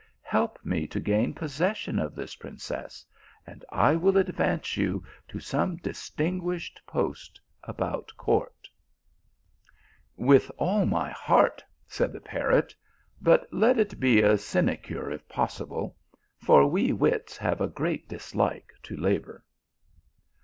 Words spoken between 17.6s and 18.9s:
a great dislike